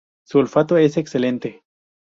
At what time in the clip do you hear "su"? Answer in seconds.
0.25-0.39